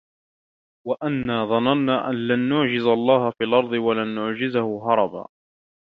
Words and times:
وأنا 0.87 1.45
ظننا 1.45 2.09
أن 2.09 2.27
لن 2.27 2.39
نعجز 2.49 2.85
الله 2.85 3.31
في 3.31 3.43
الأرض 3.43 3.71
ولن 3.71 4.15
نعجزه 4.15 4.91
هربا 4.91 5.27